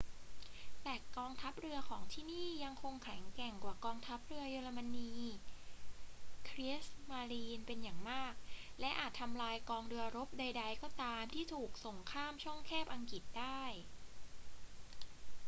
[0.83, 4.87] แต่กองทัพเรือของที่นี่ยังคงแข็งแกร่งกว่ากองทัพเรือเยอรมัน
[6.49, 8.33] kriegsmarine” เป็นอย่างมาก
[8.79, 13.61] และอาจทำลายกองเรือรบใด ๆ ก็ตามที่ถูกส่งข้ามช่องแคบอังกฤษได้